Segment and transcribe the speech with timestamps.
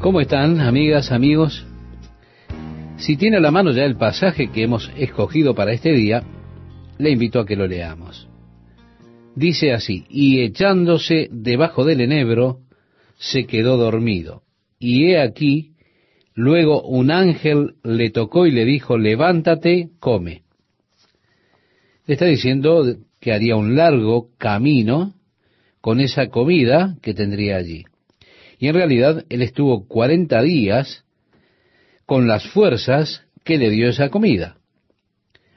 [0.00, 1.66] ¿Cómo están, amigas, amigos?
[2.98, 6.22] Si tiene a la mano ya el pasaje que hemos escogido para este día,
[6.98, 8.28] le invito a que lo leamos.
[9.34, 12.58] Dice así, y echándose debajo del enebro,
[13.16, 14.42] se quedó dormido.
[14.78, 15.72] Y he aquí,
[16.34, 20.42] luego un ángel le tocó y le dijo, levántate, come.
[22.06, 22.84] Está diciendo
[23.18, 25.14] que haría un largo camino
[25.80, 27.84] con esa comida que tendría allí.
[28.58, 31.04] Y en realidad él estuvo cuarenta días
[32.06, 34.56] con las fuerzas que le dio esa comida.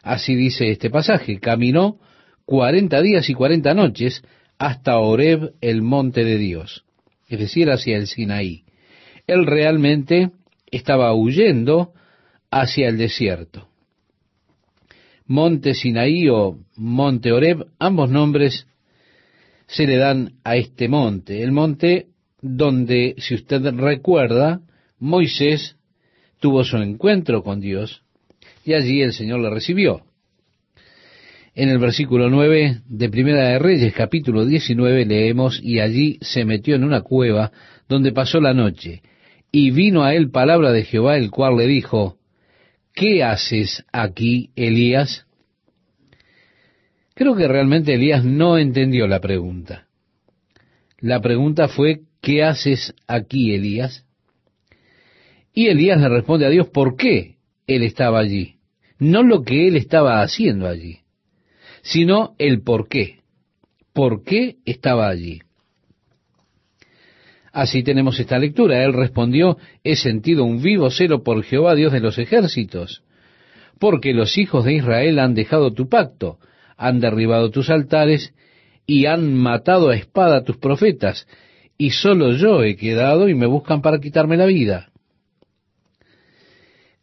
[0.01, 1.99] Así dice este pasaje, caminó
[2.45, 4.23] cuarenta días y cuarenta noches
[4.57, 6.83] hasta Oreb, el monte de Dios,
[7.27, 8.63] es decir, hacia el Sinaí.
[9.27, 10.31] Él realmente
[10.69, 11.93] estaba huyendo
[12.51, 13.69] hacia el desierto.
[15.25, 18.67] Monte Sinaí o Monte Oreb, ambos nombres
[19.67, 22.07] se le dan a este monte, el monte
[22.41, 24.61] donde, si usted recuerda,
[24.99, 25.77] Moisés
[26.39, 28.03] tuvo su encuentro con Dios
[28.63, 30.03] y allí el Señor le recibió.
[31.55, 36.75] En el versículo 9 de Primera de Reyes, capítulo 19, leemos, y allí se metió
[36.75, 37.51] en una cueva
[37.87, 39.01] donde pasó la noche,
[39.51, 42.17] y vino a él palabra de Jehová, el cual le dijo,
[42.93, 45.25] ¿qué haces aquí, Elías?
[47.15, 49.87] Creo que realmente Elías no entendió la pregunta.
[50.99, 54.05] La pregunta fue, ¿qué haces aquí, Elías?
[55.53, 58.55] Y Elías le responde a Dios por qué él estaba allí.
[58.97, 60.99] No lo que él estaba haciendo allí,
[61.81, 63.19] sino el por qué.
[63.93, 65.41] ¿Por qué estaba allí?
[67.51, 68.83] Así tenemos esta lectura.
[68.83, 73.03] Él respondió, he sentido un vivo celo por Jehová, Dios de los ejércitos,
[73.79, 76.37] porque los hijos de Israel han dejado tu pacto,
[76.77, 78.33] han derribado tus altares
[78.85, 81.27] y han matado a espada a tus profetas,
[81.81, 84.89] y solo yo he quedado y me buscan para quitarme la vida.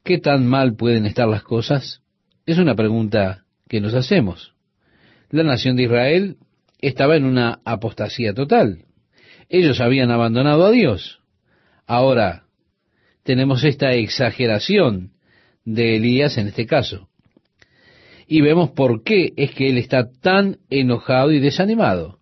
[0.05, 2.03] ¿Qué tan mal pueden estar las cosas?
[2.45, 4.55] Es una pregunta que nos hacemos.
[5.31, 6.37] La nación de Israel
[6.79, 8.85] estaba en una apostasía total.
[9.49, 11.21] Ellos habían abandonado a Dios.
[11.87, 12.45] Ahora
[13.23, 15.13] tenemos esta exageración
[15.65, 17.09] de Elías en este caso.
[18.27, 22.16] Y vemos por qué es que él está tan enojado y desanimado.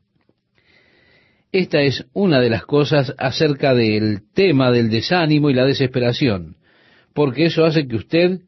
[1.54, 6.56] Esta es una de las cosas acerca del tema del desánimo y la desesperación
[7.14, 8.40] porque eso hace que usted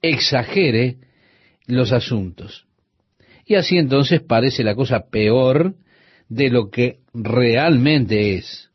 [0.00, 0.96] exagere
[1.66, 2.66] los asuntos.
[3.44, 5.74] Y así entonces parece la cosa peor
[6.28, 8.70] de lo que realmente es.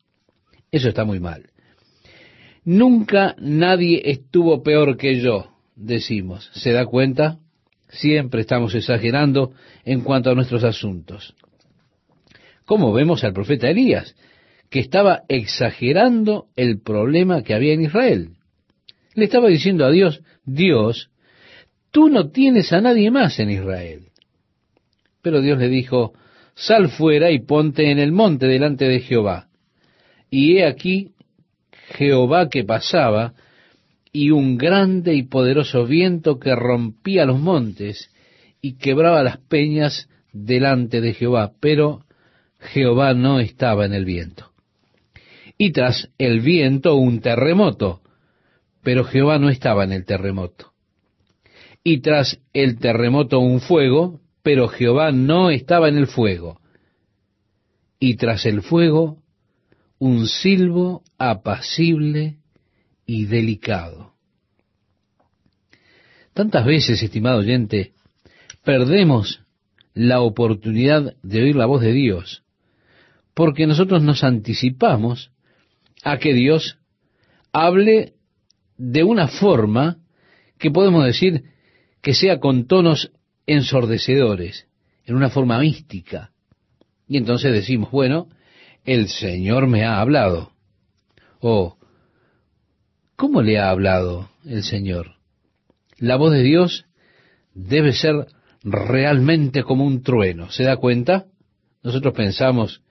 [0.71, 1.49] Eso está muy mal.
[2.63, 6.51] Nunca nadie estuvo peor que yo, decimos.
[6.53, 7.39] ¿Se da cuenta?
[7.89, 9.53] Siempre estamos exagerando
[9.83, 11.33] en cuanto a nuestros asuntos.
[12.71, 14.15] Como vemos al profeta Elías,
[14.69, 18.29] que estaba exagerando el problema que había en Israel.
[19.13, 21.09] Le estaba diciendo a Dios, Dios,
[21.91, 24.03] tú no tienes a nadie más en Israel.
[25.21, 26.13] Pero Dios le dijo,
[26.55, 29.49] sal fuera y ponte en el monte delante de Jehová.
[30.29, 31.09] Y he aquí
[31.97, 33.33] Jehová que pasaba,
[34.13, 38.09] y un grande y poderoso viento que rompía los montes
[38.61, 42.05] y quebraba las peñas delante de Jehová, pero
[42.61, 44.51] Jehová no estaba en el viento.
[45.57, 48.01] Y tras el viento un terremoto,
[48.83, 50.71] pero Jehová no estaba en el terremoto.
[51.83, 56.61] Y tras el terremoto un fuego, pero Jehová no estaba en el fuego.
[57.99, 59.17] Y tras el fuego
[59.99, 62.37] un silbo apacible
[63.05, 64.13] y delicado.
[66.33, 67.93] Tantas veces, estimado oyente,
[68.63, 69.41] perdemos
[69.93, 72.43] la oportunidad de oír la voz de Dios,
[73.33, 75.31] porque nosotros nos anticipamos
[76.03, 76.77] a que Dios
[77.51, 78.13] hable
[78.77, 79.97] de una forma
[80.57, 81.43] que podemos decir
[82.01, 83.11] que sea con tonos
[83.45, 84.67] ensordecedores,
[85.05, 86.31] en una forma mística.
[87.07, 88.29] Y entonces decimos, bueno,
[88.85, 90.53] el Señor me ha hablado.
[91.39, 91.77] O,
[93.15, 95.15] ¿cómo le ha hablado el Señor?
[95.97, 96.85] La voz de Dios
[97.53, 98.27] debe ser
[98.63, 100.51] realmente como un trueno.
[100.51, 101.25] ¿Se da cuenta?
[101.83, 102.81] Nosotros pensamos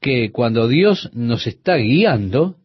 [0.00, 2.56] que cuando Dios nos está guiando,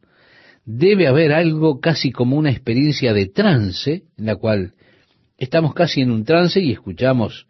[0.66, 4.74] debe haber algo casi como una experiencia de trance, en la cual
[5.38, 7.48] estamos casi en un trance y escuchamos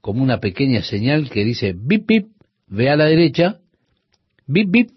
[0.00, 2.28] como una pequeña señal que dice bip bip,
[2.66, 3.60] ve a la derecha,
[4.46, 4.90] bip bip,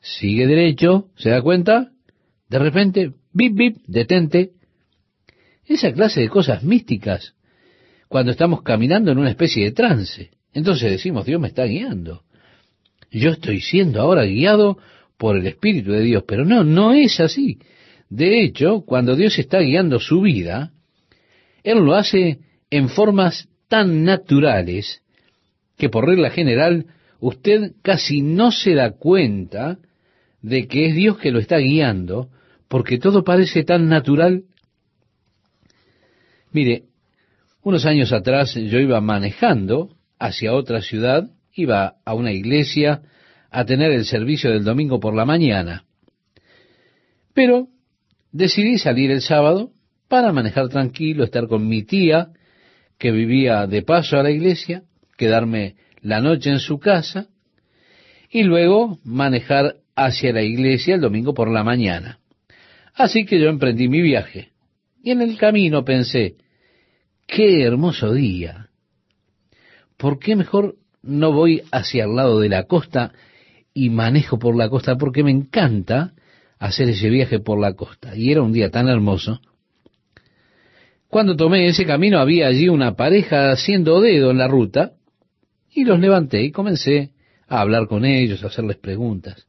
[0.00, 1.92] sigue derecho, ¿se da cuenta?
[2.48, 4.52] De repente, bip bip, detente.
[5.64, 7.34] Esa clase de cosas místicas
[8.08, 10.30] cuando estamos caminando en una especie de trance.
[10.52, 12.22] Entonces decimos, Dios me está guiando.
[13.10, 14.78] Yo estoy siendo ahora guiado
[15.16, 17.58] por el Espíritu de Dios, pero no, no es así.
[18.08, 20.72] De hecho, cuando Dios está guiando su vida,
[21.62, 22.38] Él lo hace
[22.70, 25.02] en formas tan naturales
[25.76, 26.86] que por regla general
[27.20, 29.78] usted casi no se da cuenta
[30.42, 32.28] de que es Dios que lo está guiando,
[32.68, 34.44] porque todo parece tan natural.
[36.52, 36.84] Mire,
[37.62, 43.02] unos años atrás yo iba manejando hacia otra ciudad, iba a una iglesia
[43.50, 45.84] a tener el servicio del domingo por la mañana.
[47.34, 47.68] Pero
[48.30, 49.72] decidí salir el sábado
[50.08, 52.28] para manejar tranquilo, estar con mi tía,
[52.98, 54.82] que vivía de paso a la iglesia,
[55.16, 57.28] quedarme la noche en su casa
[58.30, 62.20] y luego manejar hacia la iglesia el domingo por la mañana.
[62.94, 64.50] Así que yo emprendí mi viaje.
[65.02, 66.36] Y en el camino pensé,
[67.26, 68.68] qué hermoso día.
[69.96, 70.76] ¿Por qué mejor
[71.06, 73.12] no voy hacia el lado de la costa
[73.72, 74.96] y manejo por la costa?
[74.96, 76.12] Porque me encanta
[76.58, 78.16] hacer ese viaje por la costa.
[78.16, 79.40] Y era un día tan hermoso.
[81.08, 84.92] Cuando tomé ese camino había allí una pareja haciendo dedo en la ruta
[85.72, 87.12] y los levanté y comencé
[87.48, 89.46] a hablar con ellos, a hacerles preguntas.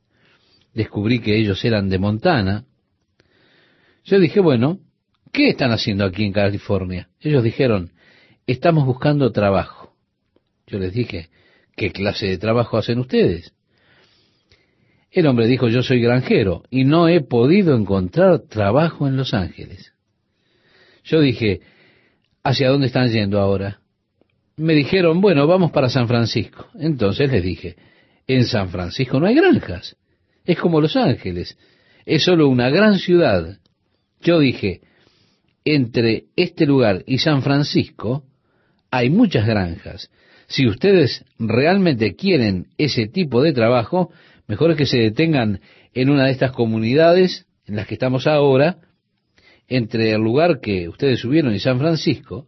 [0.74, 2.65] Descubrí que ellos eran de Montana.
[4.04, 4.80] Yo dije, bueno,
[5.31, 7.09] ¿qué están haciendo aquí en California?
[7.19, 7.92] Ellos dijeron,
[8.45, 9.95] estamos buscando trabajo.
[10.68, 11.30] Yo les dije,
[11.77, 13.53] ¿qué clase de trabajo hacen ustedes?
[15.12, 19.94] El hombre dijo, yo soy granjero y no he podido encontrar trabajo en Los Ángeles.
[21.06, 21.62] Yo dije,
[22.44, 23.79] ¿hacia dónde están yendo ahora?
[24.57, 26.68] Me dijeron, bueno, vamos para San Francisco.
[26.77, 27.77] Entonces les dije,
[28.25, 29.95] en San Francisco no hay granjas.
[30.44, 31.57] Es como Los Ángeles.
[32.06, 33.59] Es solo una gran ciudad.
[34.19, 34.81] Yo dije,
[35.63, 38.23] entre este lugar y San Francisco
[38.89, 40.09] hay muchas granjas.
[40.47, 44.11] Si ustedes realmente quieren ese tipo de trabajo,
[44.47, 45.59] mejor es que se detengan
[45.94, 48.77] en una de estas comunidades en las que estamos ahora,
[49.67, 52.47] entre el lugar que ustedes subieron y San Francisco,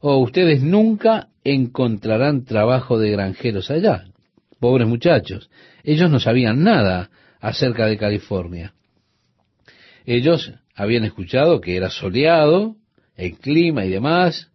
[0.00, 4.04] o ustedes nunca encontrarán trabajo de granjeros allá.
[4.58, 5.50] Pobres muchachos,
[5.82, 7.10] ellos no sabían nada
[7.40, 8.72] acerca de California.
[10.06, 12.76] Ellos habían escuchado que era soleado,
[13.16, 14.50] el clima y demás,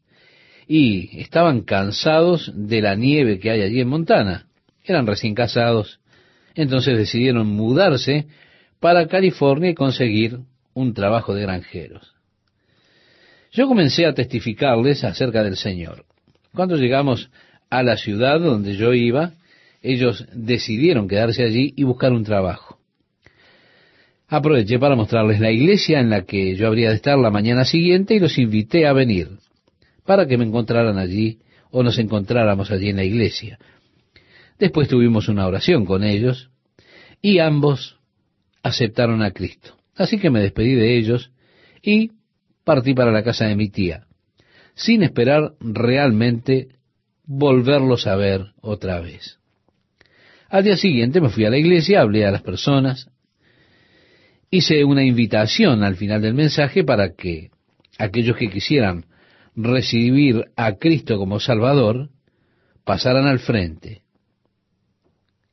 [0.71, 4.45] y estaban cansados de la nieve que hay allí en Montana.
[4.83, 5.99] Eran recién casados,
[6.53, 8.27] entonces decidieron mudarse
[8.79, 10.41] para California y conseguir
[10.75, 12.13] un trabajo de granjeros.
[13.51, 16.05] Yo comencé a testificarles acerca del Señor.
[16.53, 17.31] Cuando llegamos
[17.71, 19.33] a la ciudad donde yo iba,
[19.81, 22.77] ellos decidieron quedarse allí y buscar un trabajo.
[24.27, 28.13] Aproveché para mostrarles la iglesia en la que yo habría de estar la mañana siguiente
[28.13, 29.29] y los invité a venir
[30.05, 31.39] para que me encontraran allí
[31.71, 33.59] o nos encontráramos allí en la iglesia.
[34.57, 36.49] Después tuvimos una oración con ellos
[37.21, 37.97] y ambos
[38.63, 39.77] aceptaron a Cristo.
[39.95, 41.31] Así que me despedí de ellos
[41.81, 42.11] y
[42.63, 44.05] partí para la casa de mi tía,
[44.75, 46.69] sin esperar realmente
[47.25, 49.39] volverlos a ver otra vez.
[50.49, 53.09] Al día siguiente me fui a la iglesia, hablé a las personas,
[54.49, 57.51] hice una invitación al final del mensaje para que
[57.97, 59.05] aquellos que quisieran
[59.55, 62.09] recibir a Cristo como Salvador
[62.83, 64.03] pasaran al frente.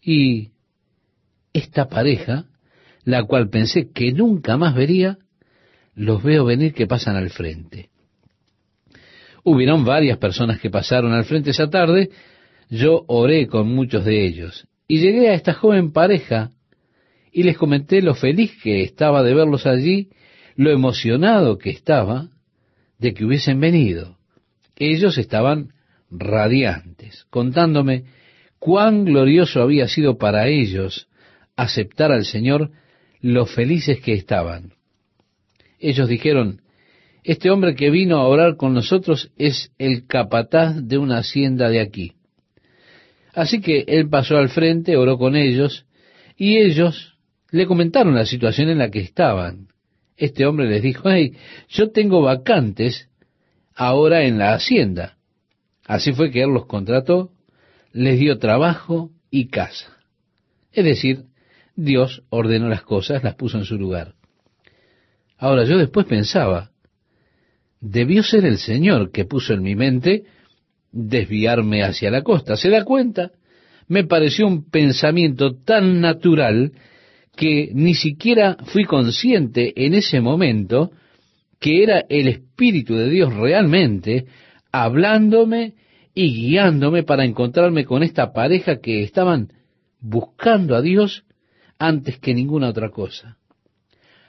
[0.00, 0.50] Y
[1.52, 2.46] esta pareja
[3.06, 5.18] la cual pensé que nunca más vería,
[5.94, 7.88] los veo venir que pasan al frente.
[9.44, 12.10] Hubieron varias personas que pasaron al frente esa tarde,
[12.68, 16.50] yo oré con muchos de ellos y llegué a esta joven pareja
[17.32, 20.10] y les comenté lo feliz que estaba de verlos allí,
[20.56, 22.30] lo emocionado que estaba
[22.98, 24.16] de que hubiesen venido.
[24.76, 25.72] Ellos estaban
[26.10, 28.04] radiantes, contándome
[28.58, 31.08] cuán glorioso había sido para ellos
[31.56, 32.70] aceptar al Señor
[33.20, 34.72] lo felices que estaban.
[35.78, 36.62] Ellos dijeron,
[37.24, 41.80] este hombre que vino a orar con nosotros es el capataz de una hacienda de
[41.80, 42.12] aquí.
[43.34, 45.86] Así que él pasó al frente, oró con ellos,
[46.36, 47.16] y ellos
[47.50, 49.68] le comentaron la situación en la que estaban.
[50.16, 51.36] Este hombre les dijo, hey,
[51.68, 53.08] yo tengo vacantes
[53.74, 55.16] ahora en la hacienda.
[55.86, 57.30] Así fue que él los contrató,
[57.92, 59.96] les dio trabajo y casa.
[60.72, 61.24] Es decir,
[61.74, 64.14] Dios ordenó las cosas, las puso en su lugar.
[65.38, 66.70] Ahora yo después pensaba,
[67.80, 70.24] debió ser el Señor que puso en mi mente
[70.92, 72.56] desviarme hacia la costa.
[72.56, 73.32] ¿Se da cuenta?
[73.86, 76.72] Me pareció un pensamiento tan natural
[77.36, 80.90] que ni siquiera fui consciente en ese momento
[81.60, 84.26] que era el Espíritu de Dios realmente
[84.72, 85.74] hablándome
[86.14, 89.52] y guiándome para encontrarme con esta pareja que estaban
[90.00, 91.24] buscando a Dios
[91.78, 93.36] antes que ninguna otra cosa.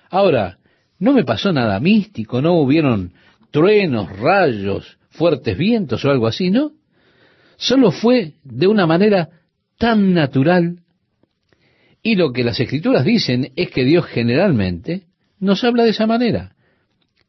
[0.09, 0.57] Ahora,
[0.99, 3.13] no me pasó nada místico, no hubieron
[3.51, 6.71] truenos, rayos, fuertes vientos o algo así, ¿no?
[7.57, 9.29] Solo fue de una manera
[9.77, 10.79] tan natural.
[12.07, 15.07] Y lo que las escrituras dicen es que Dios generalmente
[15.41, 16.55] nos habla de esa manera.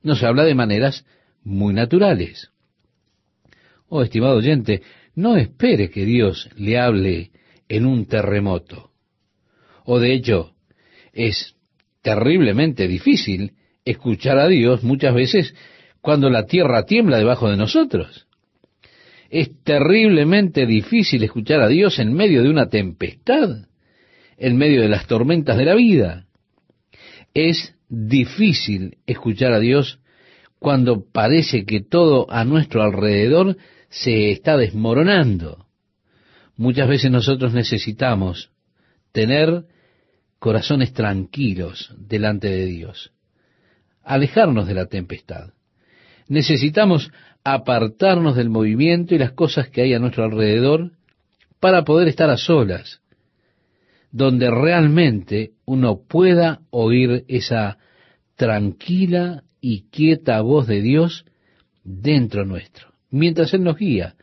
[0.05, 1.05] Nos habla de maneras
[1.43, 2.53] muy naturales.
[3.89, 4.83] Oh, estimado oyente,
[5.17, 7.33] no espere que Dios le hable
[7.69, 8.93] en un terremoto.
[9.85, 10.55] O de hecho,
[11.13, 11.57] es
[12.01, 13.55] terriblemente difícil
[13.85, 15.57] escuchar a Dios muchas veces
[16.01, 18.29] cuando la tierra tiembla debajo de nosotros.
[19.29, 23.67] Es terriblemente difícil escuchar a Dios en medio de una tempestad,
[24.39, 26.27] en medio de las tormentas de la vida.
[27.35, 30.01] Es difícil escuchar a Dios
[30.59, 33.57] cuando parece que todo a nuestro alrededor
[33.91, 35.67] se está desmoronando.
[36.57, 38.51] Muchas veces nosotros necesitamos
[39.13, 39.65] tener
[40.39, 43.13] corazones tranquilos delante de Dios,
[44.03, 45.51] alejarnos de la tempestad.
[46.29, 47.11] Necesitamos
[47.45, 50.93] apartarnos del movimiento y las cosas que hay a nuestro alrededor
[51.61, 53.01] para poder estar a solas,
[54.11, 57.79] donde realmente uno pueda oír esa
[58.37, 61.25] tranquila y quieta voz de Dios
[61.85, 64.15] dentro nuestro, mientras Él nos guía,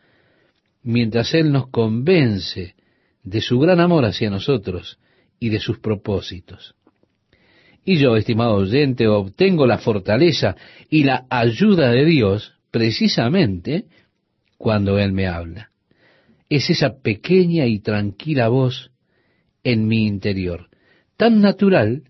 [0.83, 2.75] mientras Él nos convence
[3.23, 4.99] de su gran amor hacia nosotros
[5.39, 6.75] y de sus propósitos.
[7.83, 10.55] Y yo, estimado oyente, obtengo la fortaleza
[10.89, 13.85] y la ayuda de Dios precisamente
[14.57, 15.69] cuando Él me habla.
[16.49, 18.91] Es esa pequeña y tranquila voz
[19.65, 20.69] en mi interior,
[21.17, 22.03] tan natural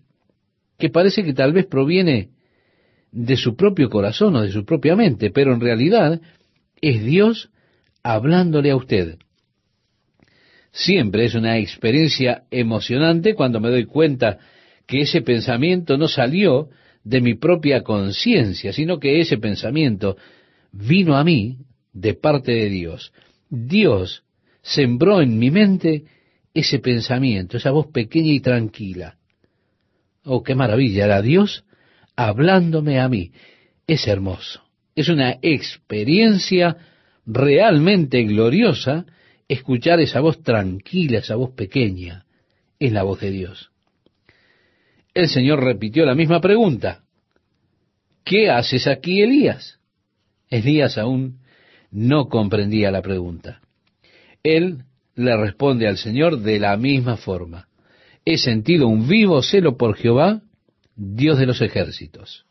[0.78, 2.28] que parece que tal vez proviene
[3.10, 6.20] de su propio corazón o de su propia mente, pero en realidad
[6.80, 7.50] es Dios
[8.02, 9.16] hablándole a usted.
[10.70, 14.38] Siempre es una experiencia emocionante cuando me doy cuenta
[14.86, 16.68] que ese pensamiento no salió
[17.02, 20.18] de mi propia conciencia, sino que ese pensamiento
[20.72, 21.56] vino a mí
[21.94, 23.12] de parte de Dios.
[23.48, 24.24] Dios
[24.60, 26.04] sembró en mi mente
[26.56, 29.18] ese pensamiento, esa voz pequeña y tranquila.
[30.24, 31.64] Oh, qué maravilla, era Dios
[32.16, 33.32] hablándome a mí.
[33.86, 34.62] Es hermoso.
[34.94, 36.78] Es una experiencia
[37.26, 39.04] realmente gloriosa
[39.46, 42.24] escuchar esa voz tranquila, esa voz pequeña.
[42.78, 43.70] Es la voz de Dios.
[45.12, 47.04] El Señor repitió la misma pregunta.
[48.24, 49.78] ¿Qué haces aquí, Elías?
[50.48, 51.40] Elías aún
[51.90, 53.60] no comprendía la pregunta.
[54.42, 54.84] Él
[55.16, 57.66] le responde al Señor de la misma forma.
[58.24, 60.42] He sentido un vivo celo por Jehová,
[60.94, 62.44] Dios de los ejércitos,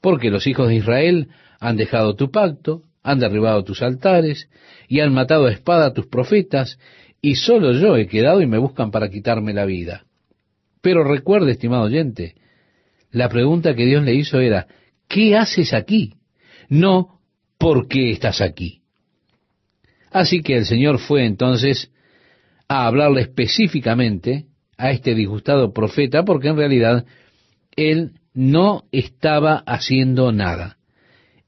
[0.00, 1.28] porque los hijos de Israel
[1.60, 4.48] han dejado tu pacto, han derribado tus altares
[4.86, 6.78] y han matado a espada a tus profetas,
[7.20, 10.04] y solo yo he quedado y me buscan para quitarme la vida.
[10.82, 12.34] Pero recuerde, estimado oyente,
[13.10, 14.66] la pregunta que Dios le hizo era,
[15.08, 16.14] ¿qué haces aquí?
[16.68, 17.20] No,
[17.56, 18.82] ¿por qué estás aquí?
[20.10, 21.90] Así que el Señor fue entonces
[22.68, 27.04] a hablarle específicamente a este disgustado profeta, porque en realidad
[27.76, 30.78] él no estaba haciendo nada.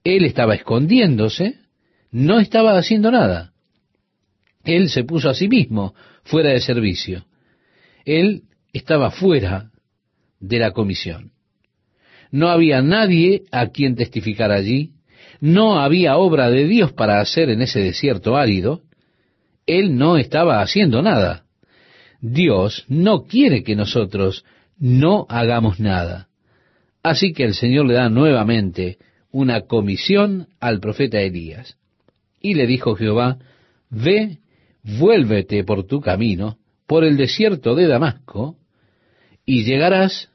[0.04, 1.56] Él estaba escondiéndose,
[2.10, 3.52] no estaba haciendo nada.
[4.64, 5.94] Él se puso a sí mismo
[6.24, 7.26] fuera de servicio.
[8.04, 8.42] Él
[8.72, 9.70] estaba fuera
[10.40, 11.32] de la comisión.
[12.30, 14.92] No había nadie a quien testificar allí,
[15.40, 18.82] no había obra de Dios para hacer en ese desierto árido,
[19.66, 21.44] él no estaba haciendo nada.
[22.20, 24.44] Dios no quiere que nosotros
[24.78, 26.28] no hagamos nada.
[27.02, 28.98] Así que el Señor le da nuevamente
[29.30, 31.76] una comisión al profeta Elías.
[32.40, 33.38] Y le dijo Jehová,
[33.90, 34.38] Ve,
[34.82, 38.56] vuélvete por tu camino, por el desierto de Damasco,
[39.44, 40.30] y llegarás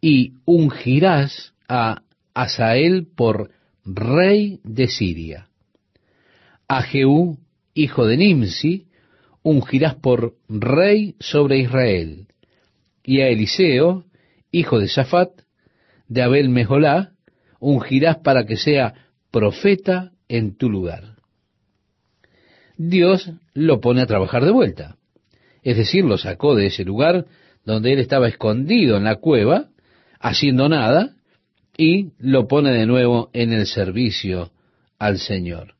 [0.00, 2.02] y ungirás a
[2.34, 3.50] Asael por
[3.84, 5.48] rey de Siria.
[6.68, 7.38] A Jehú,
[7.74, 8.86] hijo de Nimsi,
[9.42, 12.28] ungirás por rey sobre Israel.
[13.04, 14.04] Y a Eliseo,
[14.50, 15.30] hijo de Safat,
[16.08, 17.12] de Abel Mejolá,
[17.58, 18.94] ungirás para que sea
[19.30, 21.16] profeta en tu lugar.
[22.76, 24.96] Dios lo pone a trabajar de vuelta.
[25.62, 27.26] Es decir, lo sacó de ese lugar
[27.64, 29.68] donde él estaba escondido en la cueva,
[30.18, 31.14] haciendo nada,
[31.76, 34.50] y lo pone de nuevo en el servicio
[34.98, 35.74] al Señor.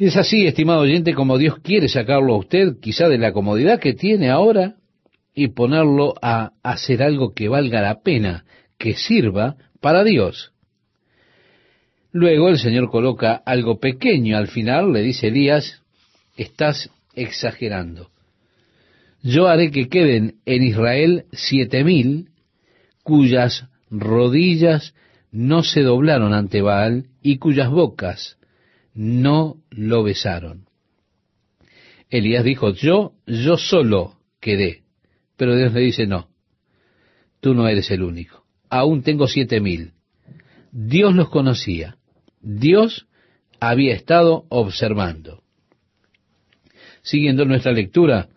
[0.00, 3.92] Es así, estimado oyente, como Dios quiere sacarlo a usted quizá de la comodidad que
[3.92, 4.76] tiene ahora
[5.34, 8.46] y ponerlo a hacer algo que valga la pena,
[8.78, 10.52] que sirva para Dios.
[12.12, 15.82] Luego el Señor coloca algo pequeño al final, le dice Elías,
[16.34, 18.08] estás exagerando.
[19.22, 22.30] Yo haré que queden en Israel siete mil
[23.02, 24.94] cuyas rodillas
[25.30, 28.39] no se doblaron ante Baal y cuyas bocas
[29.00, 30.66] no lo besaron.
[32.10, 34.82] Elías dijo, yo, yo solo quedé.
[35.38, 36.28] Pero Dios le dice, no,
[37.40, 38.44] tú no eres el único.
[38.68, 39.92] Aún tengo siete mil.
[40.70, 41.96] Dios los conocía.
[42.42, 43.06] Dios
[43.58, 45.44] había estado observando.
[47.00, 48.28] Siguiendo nuestra lectura,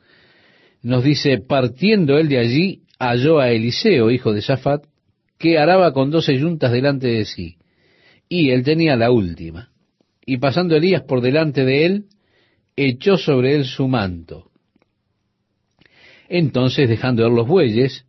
[0.81, 4.85] nos dice, partiendo él de allí, halló a Eliseo, hijo de Safat,
[5.37, 7.57] que araba con doce yuntas delante de sí,
[8.29, 9.72] y él tenía la última.
[10.25, 12.05] Y pasando Elías por delante de él,
[12.75, 14.49] echó sobre él su manto.
[16.29, 18.05] Entonces, dejando él los bueyes,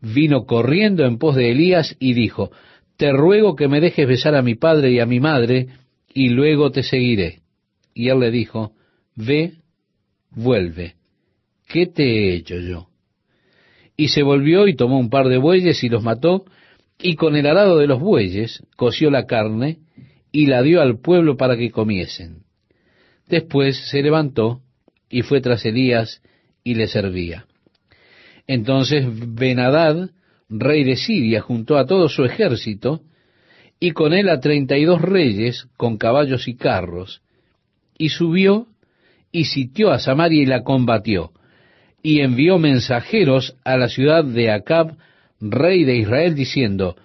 [0.00, 2.50] vino corriendo en pos de Elías y dijo,
[2.96, 5.68] te ruego que me dejes besar a mi padre y a mi madre,
[6.12, 7.40] y luego te seguiré.
[7.94, 8.72] Y él le dijo,
[9.16, 9.54] ve,
[10.30, 10.94] vuelve,
[11.68, 12.88] ¿qué te he hecho yo?
[13.96, 16.44] Y se volvió y tomó un par de bueyes y los mató,
[16.98, 19.78] y con el arado de los bueyes coció la carne
[20.34, 22.42] y la dio al pueblo para que comiesen.
[23.28, 24.62] Después se levantó
[25.08, 26.22] y fue tras Elías
[26.64, 27.46] y le servía.
[28.48, 30.10] Entonces Benadad
[30.48, 33.02] rey de Siria, juntó a todo su ejército,
[33.78, 37.22] y con él a treinta y dos reyes con caballos y carros,
[37.96, 38.66] y subió
[39.30, 41.30] y sitió a Samaria y la combatió,
[42.02, 44.96] y envió mensajeros a la ciudad de Acab,
[45.40, 46.96] rey de Israel, diciendo,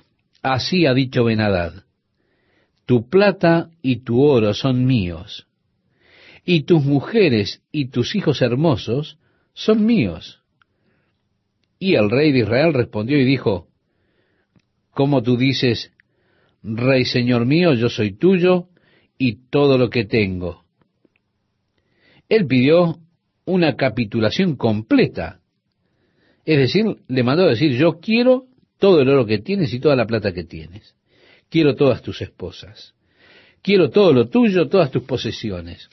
[0.42, 1.84] Así ha dicho Benadad,
[2.90, 5.46] tu plata y tu oro son míos,
[6.44, 9.20] y tus mujeres y tus hijos hermosos
[9.54, 10.42] son míos.
[11.78, 13.68] Y el rey de Israel respondió y dijo,
[14.90, 15.92] ¿Cómo tú dices,
[16.64, 18.70] Rey Señor mío, yo soy tuyo
[19.20, 20.64] y todo lo que tengo?
[22.28, 22.98] Él pidió
[23.46, 25.42] una capitulación completa.
[26.44, 28.48] Es decir, le mandó a decir, yo quiero
[28.80, 30.96] todo el oro que tienes y toda la plata que tienes.
[31.50, 32.94] Quiero todas tus esposas.
[33.62, 35.90] Quiero todo lo tuyo, todas tus posesiones.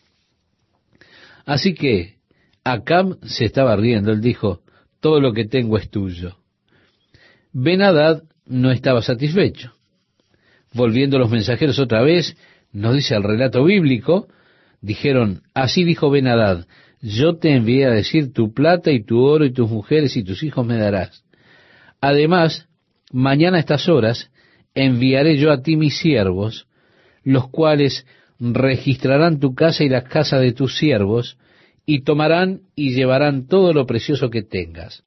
[1.45, 2.17] Así que
[2.65, 4.13] Acab se estaba riendo.
[4.13, 4.63] Él dijo,
[5.01, 6.37] todo lo que tengo es tuyo.
[7.53, 9.73] Benadad no estaba satisfecho.
[10.73, 12.37] Volviendo los mensajeros otra vez,
[12.73, 14.29] nos dice el relato bíblico,
[14.81, 16.67] dijeron, así dijo Benadad,
[17.01, 20.43] yo te envié a decir tu plata y tu oro y tus mujeres y tus
[20.43, 21.25] hijos me darás.
[22.01, 22.69] Además,
[23.11, 24.31] mañana a estas horas
[24.77, 26.69] enviaré yo a ti mis siervos,
[27.25, 28.07] los cuales
[28.39, 31.39] registrarán tu casa y la casa de tus siervos,
[31.87, 35.03] y tomarán y llevarán todo lo precioso que tengas.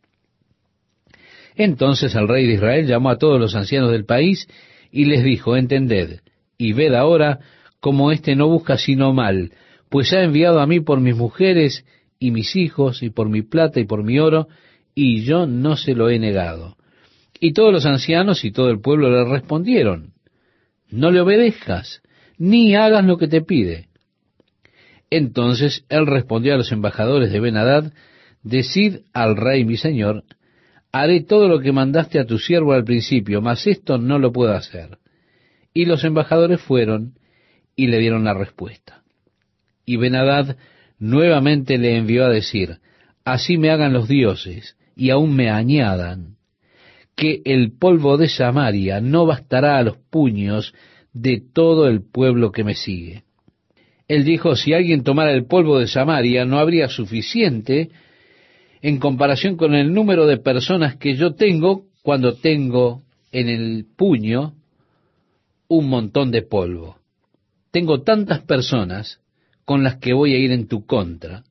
[1.56, 4.48] Entonces el rey de Israel llamó a todos los ancianos del país
[4.92, 6.22] y les dijo, entended
[6.58, 7.40] y ved ahora
[7.80, 9.52] cómo éste no busca sino mal,
[9.90, 11.86] pues ha enviado a mí por mis mujeres
[12.18, 14.48] y mis hijos y por mi plata y por mi oro,
[14.96, 16.76] y yo no se lo he negado.
[17.40, 20.14] Y todos los ancianos y todo el pueblo le respondieron,
[20.90, 22.02] no le obedezcas,
[22.38, 23.88] ni hagas lo que te pide.
[25.10, 27.94] Entonces él respondió a los embajadores de Benadad,
[28.42, 30.24] Decid al rey mi señor,
[30.94, 34.54] haré todo lo que mandaste a tu siervo al principio, mas esto no lo puedo
[34.54, 34.98] hacer.
[35.74, 37.16] Y los embajadores fueron
[37.76, 39.04] y le dieron la respuesta.
[39.86, 40.56] Y Benadad
[41.00, 42.80] nuevamente le envió a decir,
[43.26, 46.38] Así me hagan los dioses, y aún me añadan,
[47.20, 50.74] que el polvo de Samaria no bastará a los puños
[51.12, 53.24] de todo el pueblo que me sigue.
[54.08, 57.90] Él dijo, si alguien tomara el polvo de Samaria, no habría suficiente
[58.82, 63.04] en comparación con el número de personas que yo tengo cuando tengo
[63.34, 64.54] en el puño
[65.68, 67.00] un montón de polvo.
[67.72, 69.20] Tengo tantas personas
[69.66, 71.44] con las que voy a ir en tu contra.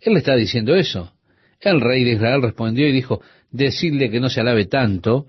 [0.00, 1.12] Él está diciendo eso.
[1.60, 5.26] El rey de Israel respondió y dijo, decirle que no se alabe tanto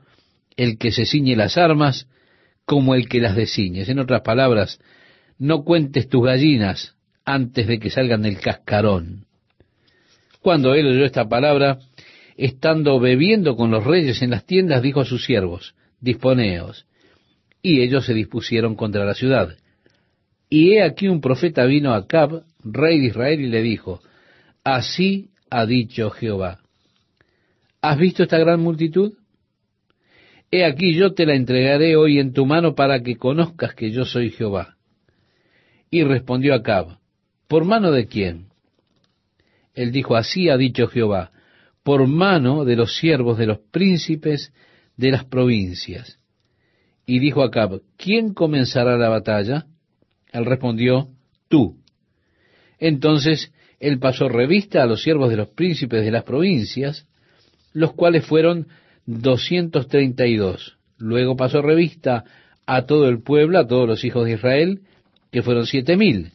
[0.58, 2.08] el que se ciñe las armas
[2.66, 3.84] como el que las desciñe.
[3.88, 4.80] En otras palabras,
[5.38, 9.26] no cuentes tus gallinas antes de que salgan del cascarón.
[10.42, 11.80] Cuando él oyó esta palabra,
[12.38, 16.86] estando bebiendo con los reyes en las tiendas, dijo a sus siervos, disponeos.
[17.62, 19.56] Y ellos se dispusieron contra la ciudad.
[20.50, 24.02] Y he aquí un profeta vino a Cab, rey de Israel, y le dijo,
[24.64, 26.61] así ha dicho Jehová,
[27.82, 29.14] ¿has visto esta gran multitud?
[30.52, 34.06] He aquí yo te la entregaré hoy en tu mano para que conozcas que yo
[34.06, 34.76] soy Jehová.
[35.90, 37.00] Y respondió Acab,
[37.48, 38.48] ¿por mano de quién?
[39.74, 41.32] Él dijo, así ha dicho Jehová,
[41.84, 44.54] por mano de los siervos de los príncipes
[44.98, 46.20] de las provincias.
[47.06, 49.66] Y dijo Acab, ¿quién comenzará la batalla?
[50.32, 51.10] Él respondió,
[51.48, 51.78] tú.
[52.78, 57.08] Entonces él pasó revista a los siervos de los príncipes de las provincias,
[57.74, 58.68] los cuales fueron
[59.06, 60.78] doscientos treinta y dos.
[60.98, 62.24] Luego pasó revista
[62.66, 64.82] a todo el pueblo, a todos los hijos de Israel,
[65.32, 66.32] que fueron siete mil.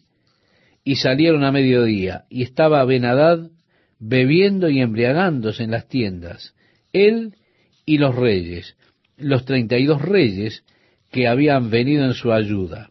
[0.85, 3.51] Y salieron a mediodía, y estaba Benadad
[3.99, 6.55] bebiendo y embriagándose en las tiendas,
[6.93, 7.35] él
[7.85, 8.77] y los reyes,
[9.17, 10.65] los treinta y dos reyes
[11.11, 12.91] que habían venido en su ayuda.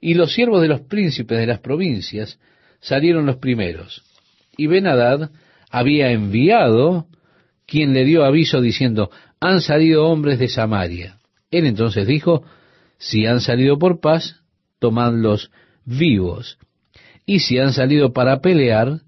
[0.00, 2.38] Y los siervos de los príncipes de las provincias
[2.80, 4.02] salieron los primeros.
[4.56, 5.30] Y Benadad
[5.74, 7.08] había enviado
[7.66, 9.10] quien le dio aviso diciendo,
[9.40, 11.18] han salido hombres de Samaria.
[11.50, 12.44] Él entonces dijo,
[12.96, 14.36] si han salido por paz,
[14.78, 15.50] tomadlos
[15.84, 16.58] vivos.
[17.26, 19.00] Y si han salido para pelear,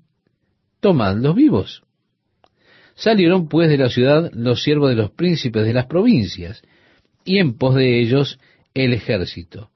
[0.80, 1.84] tomadlos vivos.
[2.96, 6.62] Salieron pues de la ciudad los siervos de los príncipes de las provincias,
[7.24, 8.40] y en pos de ellos
[8.74, 9.70] el ejército.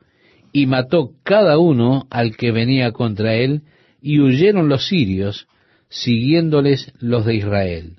[0.53, 3.63] Y mató cada uno al que venía contra él,
[4.03, 5.47] y huyeron los sirios,
[5.91, 7.97] siguiéndoles los de Israel.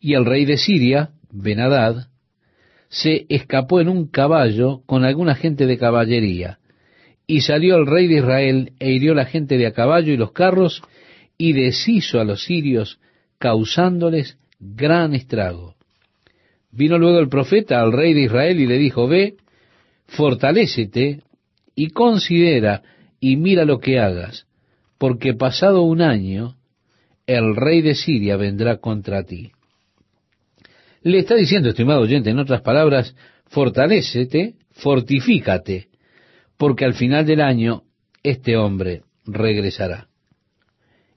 [0.00, 2.06] Y el rey de Siria, Benadad,
[2.88, 6.58] se escapó en un caballo con alguna gente de caballería,
[7.26, 10.32] y salió el rey de Israel e hirió la gente de a caballo y los
[10.32, 10.82] carros,
[11.36, 12.98] y deshizo a los sirios,
[13.38, 15.74] causándoles gran estrago.
[16.70, 19.36] Vino luego el profeta al rey de Israel y le dijo, ve,
[20.06, 21.22] fortalécete
[21.74, 22.82] y considera
[23.20, 24.46] y mira lo que hagas,
[24.96, 26.57] porque pasado un año
[27.28, 29.52] el rey de Siria vendrá contra ti.
[31.02, 33.14] Le está diciendo, estimado oyente, en otras palabras,
[33.48, 35.88] fortalécete, fortifícate,
[36.56, 37.82] porque al final del año
[38.22, 40.08] este hombre regresará.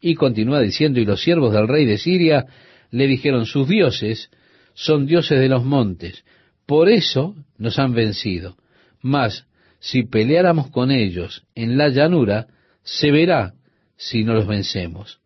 [0.02, 2.46] Y continúa diciendo, y los siervos del rey de Siria
[2.90, 4.30] le dijeron, sus dioses
[4.74, 6.26] son dioses de los montes,
[6.66, 8.58] por eso nos han vencido.
[9.02, 9.46] Mas,
[9.80, 12.48] si peleáramos con ellos en la llanura,
[12.84, 13.54] se verá
[13.96, 15.22] si no los vencemos.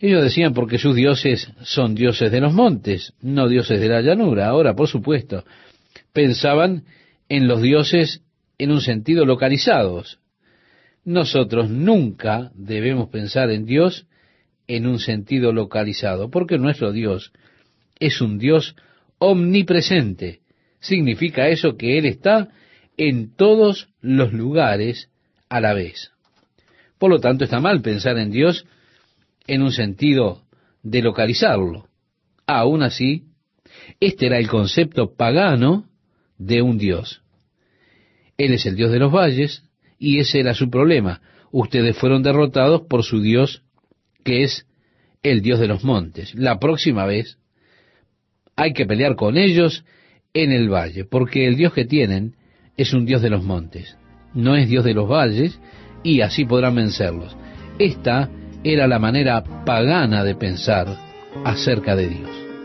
[0.00, 4.48] Ellos decían porque sus dioses son dioses de los montes, no dioses de la llanura.
[4.48, 5.44] Ahora, por supuesto,
[6.12, 6.84] pensaban
[7.28, 8.22] en los dioses
[8.58, 10.20] en un sentido localizados.
[11.04, 14.06] Nosotros nunca debemos pensar en Dios
[14.68, 17.32] en un sentido localizado, porque nuestro Dios
[17.98, 18.76] es un Dios
[19.18, 20.40] omnipresente.
[20.78, 22.48] Significa eso que Él está
[22.96, 25.10] en todos los lugares
[25.48, 26.12] a la vez.
[26.98, 28.66] Por lo tanto, está mal pensar en Dios
[29.48, 30.42] en un sentido
[30.82, 31.88] de localizarlo.
[32.46, 33.24] Aún así,
[33.98, 35.88] este era el concepto pagano
[36.38, 37.22] de un Dios.
[38.36, 39.64] Él es el Dios de los valles
[39.98, 41.20] y ese era su problema.
[41.50, 43.62] Ustedes fueron derrotados por su Dios,
[44.22, 44.66] que es
[45.22, 46.34] el Dios de los montes.
[46.34, 47.38] La próxima vez
[48.54, 49.84] hay que pelear con ellos
[50.34, 52.36] en el valle, porque el Dios que tienen
[52.76, 53.96] es un Dios de los montes,
[54.34, 55.58] no es Dios de los valles,
[56.04, 57.36] y así podrán vencerlos.
[57.78, 58.30] Esta
[58.64, 60.86] era la manera pagana de pensar
[61.44, 62.37] acerca de Dios.